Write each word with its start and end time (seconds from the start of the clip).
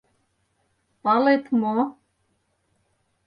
Палет 1.03 1.43
мо? 1.59 1.75